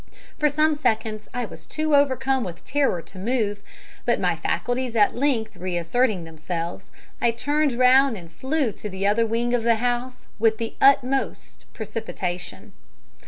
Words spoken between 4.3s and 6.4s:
faculties at length reasserting